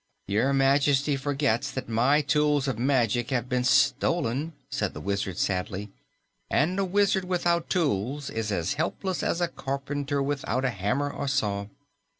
[0.25, 5.91] "Your Majesty forgets that my tools of magic have been stolen," said the Wizard sadly,
[6.49, 11.27] "and a wizard without tools is as helpless as a carpenter without a hammer or
[11.27, 11.67] saw."